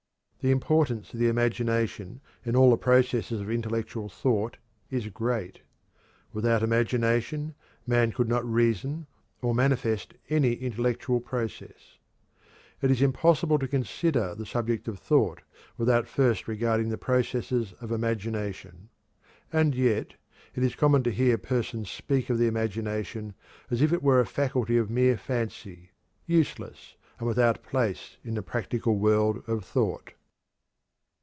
[0.43, 4.57] The importance of the imagination in all the processes of intellectual thought
[4.89, 5.61] is great.
[6.33, 7.53] Without imagination
[7.85, 9.05] man could not reason
[9.43, 11.99] or manifest any intellectual process.
[12.81, 15.43] It is impossible to consider the subject of thought
[15.77, 18.89] without first regarding the processes of imagination.
[19.53, 20.15] And yet
[20.55, 23.35] it is common to hear persons speak of the imagination
[23.69, 25.91] as if it were a faculty of mere fancy,
[26.25, 30.13] useless and without place in the practical world of thought.